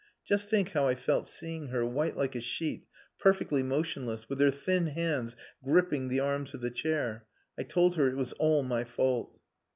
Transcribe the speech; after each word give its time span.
Just 0.25 0.49
think 0.49 0.69
how 0.71 0.87
I 0.87 0.95
felt 0.95 1.27
seeing 1.27 1.67
her, 1.67 1.85
white 1.85 2.17
like 2.17 2.33
a 2.35 2.41
sheet, 2.41 2.87
perfectly 3.19 3.61
motionless, 3.61 4.27
with 4.27 4.41
her 4.41 4.49
thin 4.49 4.87
hands 4.87 5.35
gripping 5.63 6.07
the 6.07 6.19
arms 6.21 6.55
of 6.55 6.61
the 6.61 6.71
chair. 6.71 7.27
I 7.55 7.61
told 7.61 7.97
her 7.97 8.07
it 8.07 8.17
was 8.17 8.33
all 8.33 8.63
my 8.63 8.83
fault." 8.83 9.37